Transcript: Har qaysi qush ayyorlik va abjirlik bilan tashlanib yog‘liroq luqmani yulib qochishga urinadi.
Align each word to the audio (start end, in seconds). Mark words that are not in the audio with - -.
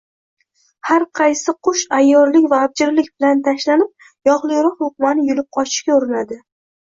Har 0.91 1.03
qaysi 1.19 1.53
qush 1.67 1.81
ayyorlik 1.97 2.47
va 2.53 2.61
abjirlik 2.69 3.11
bilan 3.19 3.45
tashlanib 3.49 4.31
yog‘liroq 4.33 4.83
luqmani 4.85 5.27
yulib 5.31 5.49
qochishga 5.59 5.99
urinadi. 6.01 6.39